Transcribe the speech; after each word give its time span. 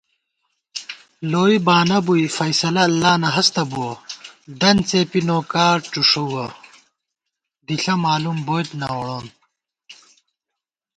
لوئی 1.31 1.57
بانہ 1.65 1.97
بُوئی 2.05 2.25
فیصلہ 2.37 2.81
اللہ 2.89 3.13
نہ 3.21 3.29
ہستہ 3.35 3.63
بُوَہ 3.71 3.91
* 4.27 4.59
دنت 4.59 4.83
څېپی 4.89 5.21
نوکا 5.27 5.67
ڄُݭُوَہ، 5.91 6.45
دِݪہ 7.67 7.95
مالُوم 8.03 8.37
بوئیت 8.47 8.69
نہ 8.79 8.87
ووڑون 8.95 9.25